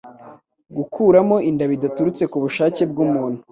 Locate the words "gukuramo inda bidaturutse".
0.77-2.23